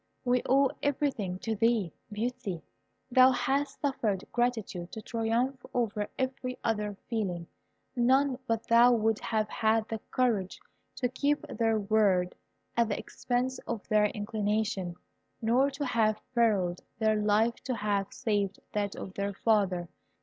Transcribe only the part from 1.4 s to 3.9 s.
to thee, Beauty. Thou hast